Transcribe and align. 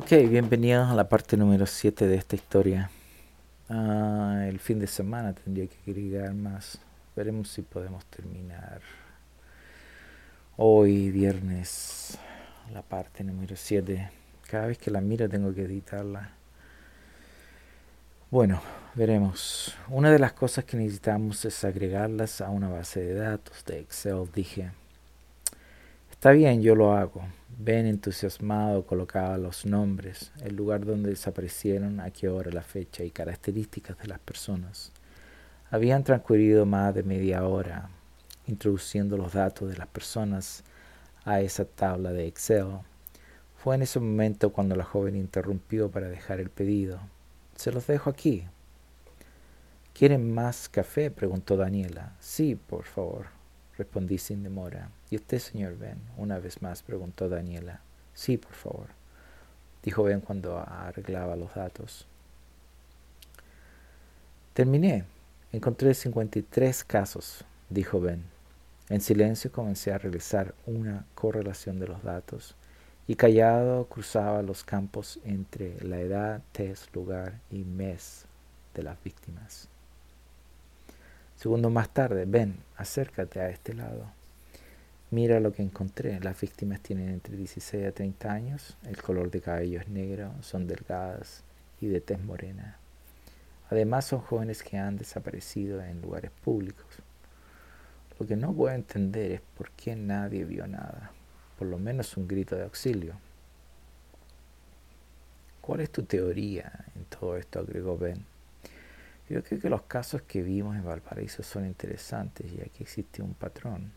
Ok, 0.00 0.10
bienvenidos 0.30 0.88
a 0.88 0.94
la 0.94 1.08
parte 1.08 1.36
número 1.36 1.66
7 1.66 2.06
de 2.06 2.14
esta 2.14 2.36
historia. 2.36 2.88
Ah, 3.68 4.44
el 4.48 4.60
fin 4.60 4.78
de 4.78 4.86
semana 4.86 5.32
tendría 5.32 5.66
que 5.66 5.90
agregar 5.90 6.32
más. 6.34 6.78
Veremos 7.16 7.48
si 7.48 7.62
podemos 7.62 8.04
terminar 8.04 8.80
hoy, 10.56 11.10
viernes, 11.10 12.16
la 12.72 12.82
parte 12.82 13.24
número 13.24 13.56
7. 13.56 14.08
Cada 14.48 14.68
vez 14.68 14.78
que 14.78 14.92
la 14.92 15.00
miro 15.00 15.28
tengo 15.28 15.52
que 15.52 15.62
editarla. 15.62 16.30
Bueno, 18.30 18.62
veremos. 18.94 19.74
Una 19.88 20.12
de 20.12 20.20
las 20.20 20.32
cosas 20.32 20.64
que 20.64 20.76
necesitamos 20.76 21.44
es 21.44 21.64
agregarlas 21.64 22.40
a 22.40 22.50
una 22.50 22.68
base 22.68 23.00
de 23.00 23.14
datos 23.14 23.64
de 23.64 23.80
Excel, 23.80 24.30
dije. 24.32 24.70
Está 26.12 26.30
bien, 26.30 26.62
yo 26.62 26.76
lo 26.76 26.92
hago. 26.92 27.24
Ben 27.60 27.86
entusiasmado 27.86 28.86
colocaba 28.86 29.36
los 29.36 29.66
nombres, 29.66 30.30
el 30.44 30.54
lugar 30.54 30.86
donde 30.86 31.10
desaparecieron, 31.10 31.98
a 31.98 32.12
qué 32.12 32.28
hora, 32.28 32.52
la 32.52 32.62
fecha 32.62 33.02
y 33.02 33.10
características 33.10 33.98
de 33.98 34.06
las 34.06 34.20
personas. 34.20 34.92
Habían 35.68 36.04
transcurrido 36.04 36.66
más 36.66 36.94
de 36.94 37.02
media 37.02 37.44
hora 37.44 37.90
introduciendo 38.46 39.16
los 39.16 39.32
datos 39.32 39.68
de 39.68 39.76
las 39.76 39.88
personas 39.88 40.62
a 41.24 41.40
esa 41.40 41.64
tabla 41.64 42.12
de 42.12 42.28
Excel. 42.28 42.78
Fue 43.56 43.74
en 43.74 43.82
ese 43.82 43.98
momento 43.98 44.52
cuando 44.52 44.76
la 44.76 44.84
joven 44.84 45.16
interrumpió 45.16 45.90
para 45.90 46.08
dejar 46.08 46.38
el 46.38 46.50
pedido. 46.50 47.00
Se 47.56 47.72
los 47.72 47.88
dejo 47.88 48.08
aquí. 48.08 48.44
¿Quieren 49.94 50.32
más 50.32 50.68
café? 50.68 51.10
preguntó 51.10 51.56
Daniela. 51.56 52.14
Sí, 52.20 52.54
por 52.54 52.84
favor 52.84 53.37
respondí 53.78 54.18
sin 54.18 54.42
demora. 54.42 54.90
¿Y 55.08 55.16
usted, 55.16 55.38
señor 55.38 55.78
Ben? 55.78 55.98
Una 56.16 56.38
vez 56.38 56.60
más 56.60 56.82
preguntó 56.82 57.28
Daniela. 57.28 57.80
Sí, 58.12 58.36
por 58.36 58.52
favor, 58.52 58.88
dijo 59.82 60.02
Ben 60.02 60.20
cuando 60.20 60.58
arreglaba 60.58 61.36
los 61.36 61.54
datos. 61.54 62.06
Terminé. 64.52 65.04
Encontré 65.52 65.94
53 65.94 66.84
casos, 66.84 67.44
dijo 67.70 68.00
Ben. 68.00 68.24
En 68.90 69.00
silencio 69.00 69.52
comencé 69.52 69.92
a 69.92 69.98
realizar 69.98 70.54
una 70.66 71.06
correlación 71.14 71.78
de 71.78 71.86
los 71.86 72.02
datos 72.02 72.54
y 73.06 73.14
callado 73.14 73.86
cruzaba 73.86 74.42
los 74.42 74.64
campos 74.64 75.20
entre 75.24 75.82
la 75.82 76.00
edad, 76.00 76.42
test, 76.52 76.94
lugar 76.94 77.40
y 77.50 77.64
mes 77.64 78.26
de 78.74 78.82
las 78.82 79.02
víctimas. 79.02 79.68
Segundo 81.38 81.70
más 81.70 81.90
tarde, 81.90 82.24
ven, 82.26 82.56
acércate 82.76 83.38
a 83.38 83.48
este 83.48 83.72
lado. 83.72 84.10
Mira 85.12 85.38
lo 85.38 85.52
que 85.52 85.62
encontré. 85.62 86.18
Las 86.18 86.40
víctimas 86.40 86.80
tienen 86.80 87.10
entre 87.10 87.36
16 87.36 87.86
a 87.86 87.92
30 87.92 88.32
años, 88.32 88.76
el 88.84 89.00
color 89.00 89.30
de 89.30 89.40
cabello 89.40 89.78
es 89.78 89.86
negro, 89.86 90.32
son 90.40 90.66
delgadas 90.66 91.44
y 91.80 91.86
de 91.86 92.00
tez 92.00 92.20
morena. 92.20 92.76
Además 93.70 94.06
son 94.06 94.18
jóvenes 94.18 94.64
que 94.64 94.78
han 94.78 94.96
desaparecido 94.96 95.80
en 95.80 96.02
lugares 96.02 96.32
públicos. 96.42 96.84
Lo 98.18 98.26
que 98.26 98.34
no 98.34 98.52
puedo 98.52 98.74
entender 98.74 99.30
es 99.30 99.40
por 99.56 99.70
qué 99.70 99.94
nadie 99.94 100.44
vio 100.44 100.66
nada, 100.66 101.12
por 101.56 101.68
lo 101.68 101.78
menos 101.78 102.16
un 102.16 102.26
grito 102.26 102.56
de 102.56 102.64
auxilio. 102.64 103.14
¿Cuál 105.60 105.82
es 105.82 105.90
tu 105.90 106.02
teoría 106.02 106.84
en 106.96 107.04
todo 107.04 107.36
esto? 107.36 107.60
agregó 107.60 107.96
Ben. 107.96 108.26
Yo 109.28 109.42
creo 109.42 109.60
que 109.60 109.68
los 109.68 109.82
casos 109.82 110.22
que 110.22 110.42
vimos 110.42 110.74
en 110.74 110.84
Valparaíso 110.84 111.42
son 111.42 111.66
interesantes 111.66 112.50
ya 112.50 112.64
que 112.64 112.82
existe 112.82 113.20
un 113.20 113.34
patrón 113.34 113.92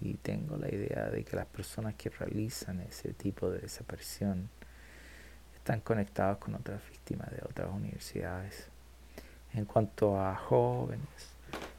y 0.00 0.14
tengo 0.14 0.56
la 0.56 0.68
idea 0.68 1.10
de 1.10 1.24
que 1.24 1.34
las 1.34 1.46
personas 1.46 1.94
que 1.94 2.10
realizan 2.10 2.80
ese 2.80 3.14
tipo 3.14 3.50
de 3.50 3.60
desaparición 3.60 4.48
están 5.54 5.80
conectadas 5.80 6.36
con 6.38 6.54
otras 6.54 6.82
víctimas 6.90 7.30
de 7.30 7.38
otras 7.48 7.70
universidades. 7.72 8.68
En 9.54 9.64
cuanto 9.64 10.20
a 10.20 10.36
jóvenes 10.36 11.08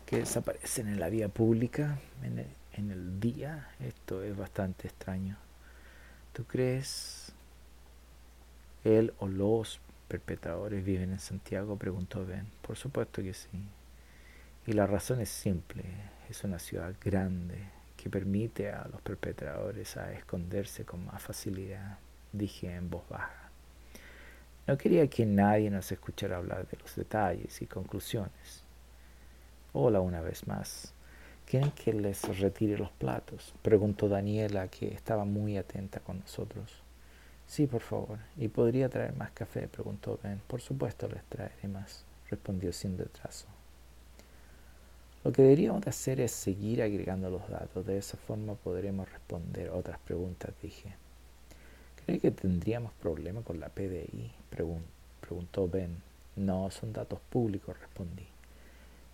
que 0.05 0.17
desaparecen 0.17 0.87
en 0.87 0.99
la 0.99 1.09
vía 1.09 1.30
pública, 1.30 1.99
en 2.23 2.91
el, 2.91 3.19
día, 3.19 3.69
esto 3.80 4.23
es 4.23 4.35
bastante 4.35 4.87
extraño. 4.87 5.37
¿Tú 6.33 6.45
crees 6.45 7.31
él 8.83 9.14
o 9.19 9.27
los 9.27 9.80
perpetradores 10.08 10.83
viven 10.83 11.11
en 11.11 11.20
Santiago? 11.20 11.77
preguntó 11.77 12.26
Ben. 12.26 12.48
Por 12.61 12.77
supuesto 12.77 13.21
que 13.21 13.33
sí. 13.33 13.49
Y 14.67 14.73
la 14.73 14.88
razón 14.88 15.21
es 15.21 15.30
simple. 15.30 15.83
Es 16.30 16.43
una 16.43 16.60
ciudad 16.60 16.95
grande 17.04 17.58
que 17.98 18.10
permite 18.10 18.71
a 18.71 18.88
los 18.88 19.02
perpetradores 19.02 19.98
a 19.98 20.14
esconderse 20.14 20.86
con 20.86 21.05
más 21.05 21.21
facilidad, 21.21 21.98
dije 22.32 22.73
en 22.73 22.89
voz 22.89 23.08
baja. 23.10 23.49
No 24.67 24.77
quería 24.77 25.08
que 25.08 25.26
nadie 25.26 25.70
nos 25.70 25.92
escuchara 25.92 26.38
hablar 26.38 26.67
de 26.67 26.77
los 26.77 26.95
detalles 26.95 27.61
y 27.61 27.67
conclusiones. 27.67 28.64
Hola 29.73 30.02
una 30.02 30.21
vez 30.21 30.48
más. 30.48 30.94
¿Quieren 31.45 31.71
que 31.71 31.94
les 31.94 32.39
retire 32.39 32.77
los 32.77 32.92
platos? 32.92 33.54
preguntó 33.61 34.10
Daniela, 34.10 34.67
que 34.67 34.94
estaba 34.94 35.26
muy 35.26 35.58
atenta 35.58 35.99
con 35.99 36.20
nosotros. 36.20 36.84
Sí, 37.48 37.67
por 37.67 37.82
favor. 37.82 38.20
¿Y 38.38 38.48
podría 38.48 38.89
traer 38.89 39.16
más 39.16 39.32
café? 39.32 39.67
preguntó 39.67 40.20
Ben. 40.23 40.42
Por 40.48 40.61
supuesto 40.61 41.08
les 41.08 41.23
traeré 41.26 41.67
más, 41.67 42.04
respondió 42.30 42.73
sin 42.73 42.98
retraso. 42.98 43.48
Lo 45.23 45.32
que 45.32 45.42
deberíamos 45.42 45.86
hacer 45.88 46.20
es 46.22 46.32
seguir 46.32 46.82
agregando 46.82 47.30
los 47.30 47.50
datos. 47.50 47.86
De 47.86 47.98
esa 47.98 48.17
forma 48.17 48.54
podremos 48.56 49.11
responder 49.11 49.70
otras 49.70 50.00
preguntas, 50.00 50.54
dije. 50.61 50.94
¿Cree 52.06 52.20
que 52.20 52.32
tendríamos 52.32 52.94
problema 52.94 53.42
con 53.42 53.60
la 53.60 53.70
PDI? 53.70 54.32
preguntó 55.22 55.67
Ben. 55.67 55.98
No, 56.36 56.70
son 56.70 56.94
datos 56.94 57.20
públicos, 57.30 57.80
respondí. 57.80 58.27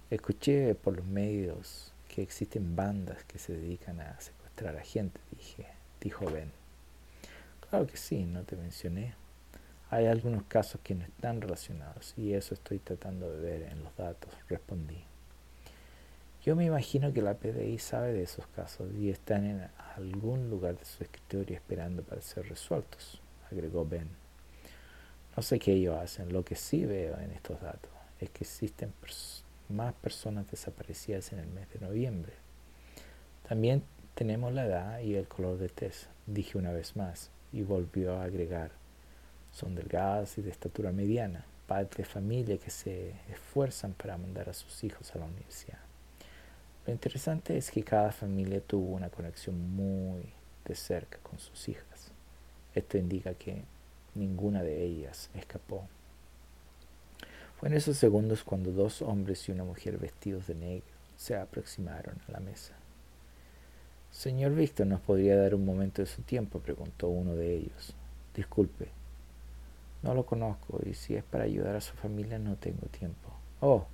Escuché 0.10 0.76
por 0.76 0.98
los 0.98 1.06
medios 1.06 1.94
que 2.10 2.22
existen 2.22 2.76
bandas 2.76 3.24
que 3.24 3.40
se 3.40 3.54
dedican 3.54 4.02
a 4.02 4.20
secuestrar 4.20 4.76
a 4.76 4.84
gente, 4.84 5.22
dije, 5.32 5.66
dijo 6.02 6.26
Ben. 6.26 6.61
Claro 7.72 7.88
que 7.88 7.96
sí, 7.96 8.26
no 8.26 8.44
te 8.44 8.58
mencioné. 8.58 9.14
Hay 9.90 10.06
algunos 10.06 10.44
casos 10.44 10.82
que 10.84 10.94
no 10.94 11.06
están 11.06 11.40
relacionados 11.40 12.14
y 12.18 12.34
eso 12.34 12.54
estoy 12.54 12.80
tratando 12.80 13.32
de 13.32 13.40
ver 13.40 13.62
en 13.62 13.82
los 13.82 13.96
datos, 13.96 14.30
respondí. 14.50 15.02
Yo 16.44 16.58
me 16.58 16.66
imagino 16.66 17.14
que 17.14 17.22
la 17.22 17.36
PDI 17.36 17.80
sabe 17.80 18.12
de 18.12 18.24
esos 18.24 18.46
casos 18.48 18.94
y 18.94 19.10
están 19.10 19.46
en 19.46 19.70
algún 19.96 20.50
lugar 20.50 20.78
de 20.78 20.84
su 20.84 21.02
escritorio 21.02 21.56
esperando 21.56 22.04
para 22.04 22.22
ser 22.22 22.50
resueltos, 22.50 23.22
agregó 23.50 23.86
Ben. 23.86 24.10
No 25.38 25.42
sé 25.42 25.58
qué 25.58 25.72
ellos 25.72 25.98
hacen, 25.98 26.34
lo 26.34 26.44
que 26.44 26.56
sí 26.56 26.86
veo 26.86 27.18
en 27.20 27.32
estos 27.32 27.62
datos 27.62 27.92
es 28.20 28.30
que 28.32 28.44
existen 28.44 28.92
más 29.70 29.94
personas 29.94 30.52
desaparecidas 30.52 31.32
en 31.32 31.40
el 31.40 31.48
mes 31.48 31.72
de 31.72 31.80
noviembre. 31.80 32.34
También 33.48 33.82
tenemos 34.14 34.52
la 34.52 34.66
edad 34.66 35.00
y 35.00 35.16
el 35.16 35.30
color 35.30 35.58
de 35.58 35.70
test, 35.70 36.08
dije 36.28 36.58
una 36.58 36.74
vez 36.74 36.98
más 36.98 37.32
y 37.52 37.62
volvió 37.64 38.16
a 38.16 38.24
agregar. 38.24 38.72
Son 39.52 39.76
delgadas 39.76 40.38
y 40.38 40.42
de 40.42 40.50
estatura 40.50 40.92
mediana, 40.92 41.46
padres 41.68 41.98
de 41.98 42.06
familia 42.06 42.58
que 42.58 42.70
se 42.70 43.14
esfuerzan 43.30 43.94
para 43.94 44.18
mandar 44.18 44.50
a 44.50 44.54
sus 44.54 44.84
hijos 44.84 45.14
a 45.14 45.20
la 45.20 45.26
universidad. 45.26 45.80
Lo 46.86 46.94
interesante 46.94 47.58
es 47.58 47.70
que 47.70 47.84
cada 47.84 48.12
familia 48.12 48.62
tuvo 48.62 48.96
una 48.96 49.10
conexión 49.10 49.60
muy 49.76 50.34
de 50.66 50.76
cerca 50.76 51.20
con 51.22 51.38
sus 51.38 51.70
hijas. 51.70 52.12
Esto 52.74 52.98
indica 52.98 53.34
que 53.34 53.64
ninguna 54.16 54.64
de 54.64 54.84
ellas 54.84 55.30
escapó. 55.36 55.88
Fue 57.60 57.70
en 57.70 57.76
esos 57.76 57.98
segundos 57.98 58.44
cuando 58.44 58.72
dos 58.72 59.02
hombres 59.02 59.48
y 59.48 59.52
una 59.52 59.64
mujer 59.64 59.98
vestidos 59.98 60.48
de 60.48 60.56
negro 60.56 60.88
se 61.16 61.36
aproximaron 61.36 62.20
a 62.28 62.32
la 62.32 62.40
mesa. 62.40 62.74
Señor 64.12 64.54
Víctor, 64.54 64.88
¿nos 64.88 65.00
podría 65.00 65.38
dar 65.38 65.56
un 65.56 65.64
momento 65.66 66.02
de 66.02 66.06
su 66.06 66.22
tiempo? 66.22 66.60
preguntó 66.60 67.08
uno 67.08 67.34
de 67.34 67.56
ellos. 67.56 67.96
Disculpe, 68.36 68.90
no 70.04 70.14
lo 70.14 70.26
conozco 70.26 70.82
y 70.86 70.94
si 70.94 71.16
es 71.16 71.24
para 71.24 71.46
ayudar 71.46 71.78
a 71.78 71.82
su 71.82 71.96
familia 71.96 72.38
no 72.38 72.58
tengo 72.58 72.88
tiempo. 72.88 73.30
Oh, 73.62 73.88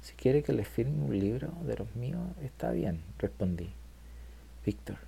si 0.00 0.14
quiere 0.14 0.42
que 0.42 0.52
le 0.52 0.64
firme 0.64 1.04
un 1.04 1.16
libro 1.16 1.52
de 1.64 1.76
los 1.76 1.94
míos, 1.94 2.20
está 2.42 2.72
bien, 2.72 3.02
respondí. 3.18 3.72
Víctor, 4.66 4.98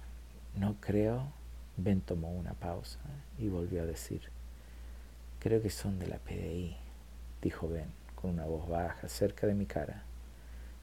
no 0.57 0.77
creo. 0.81 1.33
Ben 1.77 2.01
tomó 2.01 2.31
una 2.31 2.55
pausa 2.55 3.01
y 3.37 3.49
volvió 3.49 3.83
a 3.83 3.87
decir, 3.87 4.23
creo 5.41 5.61
que 5.61 5.71
son 5.71 5.99
de 5.99 6.07
la 6.07 6.19
PDI, 6.19 6.77
dijo 7.43 7.69
Ben 7.69 7.89
con 8.15 8.31
una 8.31 8.45
voz 8.45 8.69
baja 8.69 9.09
cerca 9.09 9.49
de 9.49 9.55
mi 9.55 9.67
cara. 9.67 10.05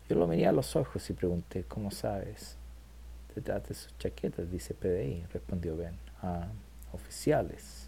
Yo 0.10 0.18
lo 0.18 0.28
miré 0.28 0.48
a 0.48 0.52
los 0.52 0.76
ojos 0.76 1.10
y 1.10 1.14
pregunté, 1.14 1.64
¿cómo 1.64 1.90
sabes? 1.90 2.58
Detrás 3.36 3.68
de 3.68 3.76
sus 3.76 3.98
chaquetas 3.98 4.52
dice 4.52 4.74
PDI, 4.74 5.26
respondió 5.32 5.78
Ben. 5.78 5.96
Ah, 6.22 6.48
oficiales. 6.92 7.88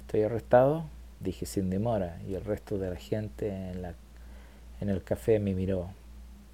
Estoy 0.00 0.22
arrestado, 0.22 0.84
dije 1.20 1.46
sin 1.46 1.70
demora, 1.70 2.20
y 2.28 2.34
el 2.34 2.44
resto 2.44 2.78
de 2.78 2.90
la 2.90 2.96
gente 2.96 3.48
en, 3.48 3.82
la, 3.82 3.94
en 4.80 4.90
el 4.90 5.02
café 5.02 5.38
me 5.38 5.54
miró. 5.54 5.88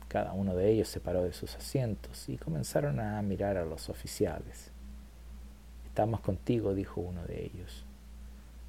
Cada 0.08 0.32
uno 0.32 0.54
de 0.54 0.70
ellos 0.70 0.88
se 0.88 1.00
paró 1.00 1.22
de 1.22 1.32
sus 1.32 1.56
asientos 1.56 2.28
y 2.28 2.38
comenzaron 2.38 3.00
a 3.00 3.20
mirar 3.22 3.56
a 3.56 3.64
los 3.64 3.88
oficiales. 3.90 4.70
Estamos 5.86 6.20
contigo, 6.20 6.74
dijo 6.74 7.00
uno 7.00 7.24
de 7.24 7.44
ellos. 7.44 7.84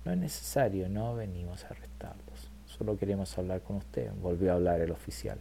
No 0.04 0.12
es 0.12 0.18
necesario, 0.18 0.90
no 0.90 1.16
venimos 1.16 1.64
a 1.64 1.68
arrestarlos. 1.68 2.50
Solo 2.66 2.98
queremos 2.98 3.38
hablar 3.38 3.62
con 3.62 3.78
usted, 3.78 4.12
volvió 4.22 4.52
a 4.52 4.56
hablar 4.56 4.82
el 4.82 4.92
oficial. 4.92 5.38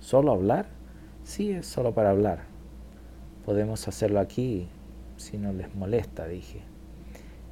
¿Solo 0.00 0.32
hablar? 0.32 0.66
Sí, 1.24 1.52
es 1.52 1.66
solo 1.66 1.92
para 1.92 2.10
hablar. 2.10 2.49
Podemos 3.44 3.88
hacerlo 3.88 4.20
aquí, 4.20 4.68
si 5.16 5.38
no 5.38 5.52
les 5.52 5.74
molesta, 5.74 6.26
dije. 6.26 6.62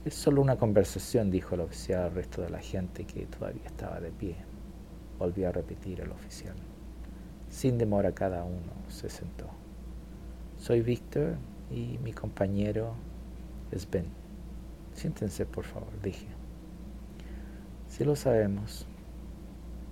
Es 0.05 0.15
solo 0.15 0.43
una 0.43 0.57
conversación, 0.57 1.31
dijo 1.31 1.55
el 1.55 1.63
oficial 1.63 2.03
al 2.05 2.15
resto 2.15 2.43
de 2.43 2.51
la 2.51 2.61
gente 2.61 3.05
que 3.05 3.27
todavía 3.27 3.67
estaba 3.67 3.99
de 4.01 4.11
pie. 4.11 4.37
Volvió 5.19 5.49
a 5.49 5.53
repetir 5.53 6.01
el 6.01 6.13
oficial. 6.13 6.55
Sin 7.49 7.79
demora 7.79 8.13
cada 8.13 8.45
uno 8.45 8.73
se 8.89 9.09
sentó. 9.09 9.47
Soy 10.57 10.83
Víctor 10.83 11.37
y 11.71 11.99
mi 12.05 12.13
compañero 12.13 12.95
es 13.71 13.91
Ben. 13.91 14.07
Siéntense, 14.93 15.47
por 15.47 15.65
favor, 15.65 15.91
dije. 16.03 16.27
Si 17.89 18.05
lo 18.05 18.15
sabemos. 18.15 18.87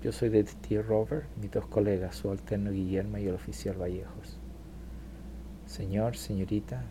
Yo 0.03 0.13
soy 0.13 0.29
detective 0.29 0.83
Robert, 0.83 1.27
mis 1.41 1.51
dos 1.51 1.67
colegas, 1.67 2.17
su 2.17 2.31
alterno 2.31 2.71
Guillermo 2.71 3.19
y 3.19 3.27
el 3.27 3.35
oficial 3.35 3.81
Vallejos. 3.81 4.39
Señor, 5.67 6.17
señorita, 6.17 6.85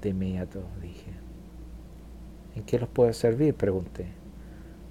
de 0.00 0.10
inmediato 0.10 0.62
dije. 0.80 1.10
¿En 2.54 2.62
qué 2.62 2.78
los 2.78 2.88
puedo 2.88 3.12
servir? 3.12 3.54
pregunté. 3.54 4.06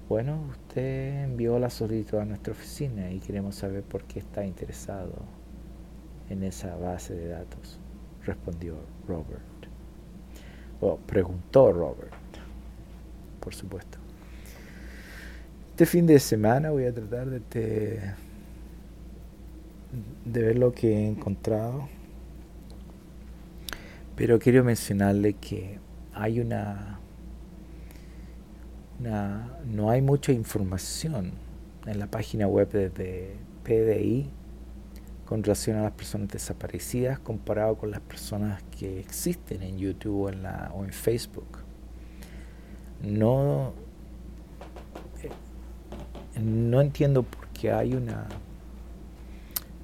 Bueno, 0.08 0.38
usted 0.50 1.24
envió 1.24 1.58
la 1.58 1.70
solicitud 1.70 2.18
a 2.18 2.24
nuestra 2.26 2.52
oficina 2.52 3.10
y 3.10 3.20
queremos 3.20 3.54
saber 3.54 3.82
por 3.82 4.04
qué 4.04 4.18
está 4.18 4.44
interesado 4.44 5.14
en 6.28 6.42
esa 6.42 6.76
base 6.76 7.14
de 7.14 7.28
datos, 7.28 7.78
respondió 8.24 8.76
Robert. 9.08 9.42
O 10.80 10.96
preguntó 10.96 11.72
Robert, 11.72 12.12
por 13.40 13.54
supuesto. 13.54 13.98
Este 15.70 15.86
fin 15.86 16.06
de 16.06 16.18
semana 16.18 16.70
voy 16.70 16.84
a 16.84 16.92
tratar 16.92 17.30
de, 17.30 17.40
de 20.26 20.42
ver 20.42 20.58
lo 20.58 20.72
que 20.72 20.92
he 20.92 21.06
encontrado 21.08 21.88
pero 24.16 24.38
quiero 24.38 24.62
mencionarle 24.64 25.34
que 25.34 25.78
hay 26.14 26.40
una, 26.40 26.98
no 29.00 29.90
hay 29.90 30.02
mucha 30.02 30.32
información 30.32 31.32
en 31.86 31.98
la 31.98 32.06
página 32.06 32.46
web 32.46 32.70
de, 32.70 33.36
PDI 33.64 34.28
con 35.24 35.44
relación 35.44 35.76
a 35.78 35.82
las 35.82 35.92
personas 35.92 36.28
desaparecidas 36.28 37.20
comparado 37.20 37.76
con 37.76 37.92
las 37.92 38.00
personas 38.00 38.60
que 38.76 38.98
existen 38.98 39.62
en 39.62 39.78
YouTube 39.78 40.22
o 40.22 40.28
en, 40.28 40.42
la, 40.42 40.72
o 40.74 40.84
en 40.84 40.92
Facebook. 40.92 41.58
No, 43.02 43.72
eh, 45.22 46.40
no 46.40 46.80
entiendo 46.80 47.22
por 47.22 47.46
qué 47.48 47.70
hay 47.72 47.94
una 47.94 48.26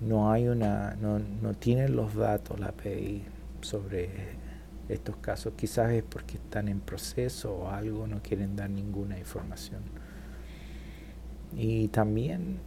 no 0.01 0.31
hay 0.31 0.47
una 0.47 0.97
no, 1.01 1.19
no 1.19 1.55
tienen 1.55 1.97
los 1.97 2.15
datos 2.15 2.61
la 2.61 2.71
PDI 2.71 3.25
sobre 3.61 4.11
estos 4.89 5.17
casos. 5.17 5.53
Quizás 5.57 5.93
es 5.93 6.03
porque 6.03 6.37
están 6.37 6.69
en 6.69 6.81
proceso 6.81 7.55
o 7.55 7.69
algo, 7.71 8.07
no 8.07 8.23
quieren 8.23 8.57
dar 8.57 8.71
ninguna 8.71 9.19
información. 9.19 9.83
Y 11.57 11.89
también 11.89 12.59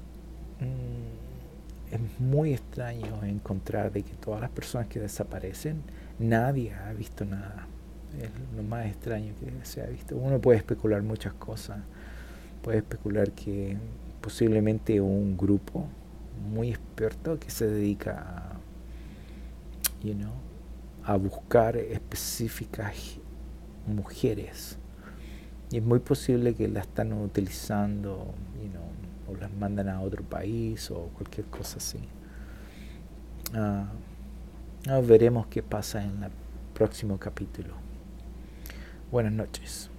mm, 0.60 1.94
es 1.94 2.20
muy 2.20 2.54
extraño 2.54 3.24
encontrar 3.24 3.92
de 3.92 4.04
que 4.04 4.14
todas 4.16 4.42
las 4.42 4.50
personas 4.50 4.88
que 4.88 5.00
desaparecen, 5.00 5.82
nadie 6.20 6.74
ha 6.74 6.94
visto 6.94 7.26
nada. 7.26 7.68
Es 8.20 8.30
lo 8.56 8.64
más 8.64 8.88
extraño 8.88 9.34
que 9.40 9.66
se 9.66 9.82
ha 9.82 9.86
visto. 9.86 10.16
Uno 10.16 10.40
puede 10.40 10.58
especular 10.58 11.02
muchas 11.02 11.34
cosas. 11.34 11.80
Puede 12.62 12.80
especular 12.80 13.32
que 13.32 13.78
posiblemente 14.22 15.02
un 15.02 15.36
grupo 15.38 15.88
muy 16.50 16.70
experto 16.70 17.40
que 17.40 17.50
se 17.50 17.68
dedica 17.68 18.12
a, 18.20 18.60
you 20.06 20.14
know, 20.14 20.51
a 21.04 21.16
buscar 21.16 21.78
específicas 21.78 23.20
mujeres. 23.88 24.78
Y 25.72 25.78
es 25.78 25.84
muy 25.84 26.00
posible 26.00 26.54
que 26.54 26.68
las 26.68 26.88
están 26.88 27.14
utilizando 27.14 28.34
o 29.28 29.36
las 29.40 29.52
mandan 29.54 29.90
a 29.90 30.02
otro 30.02 30.24
país 30.24 30.92
o 30.92 31.10
cualquier 31.16 31.48
cosa 31.48 31.78
así. 31.78 32.00
Ah, 33.54 33.92
veremos 35.08 35.48
qué 35.48 35.62
pasa 35.62 36.04
en 36.04 36.24
el 36.24 36.32
próximo 36.74 37.18
capítulo. 37.20 37.76
Buenas 39.12 39.34
noches. 39.34 39.91